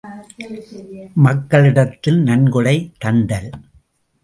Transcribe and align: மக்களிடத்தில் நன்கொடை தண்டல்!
மக்களிடத்தில் 1.17 2.19
நன்கொடை 2.21 2.75
தண்டல்! 3.05 3.49